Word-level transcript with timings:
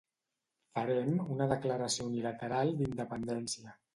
Farem 0.77 1.11
una 1.35 1.47
declaració 1.51 2.07
unilateral 2.11 2.75
d'independència 2.79 3.79